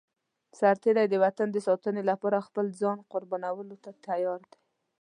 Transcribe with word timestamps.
سرتېری 0.59 1.05
د 1.09 1.15
وطن 1.23 1.47
د 1.51 1.57
ساتنې 1.67 2.03
لپاره 2.11 2.45
خپل 2.47 2.65
ځان 2.81 2.97
قربانولو 3.11 3.75
ته 3.83 3.91
تيار 4.05 4.41
دی. 4.51 4.57